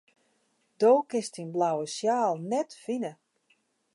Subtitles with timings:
[0.79, 3.11] Do kinst dyn blauwe sjaal net fine.